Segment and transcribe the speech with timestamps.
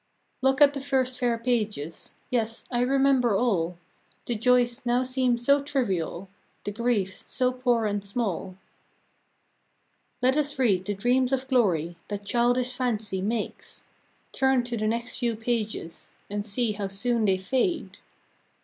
[0.41, 3.77] Look at the first fair pages; Yes, I remember all:
[4.25, 6.27] The joys now seem so trivial,
[6.63, 8.57] The griefs so poor and small.
[10.19, 13.53] Let us read the dreams of glory That childish fancy made;
[14.31, 17.99] Turn to the next few pages, And see how soon they fade.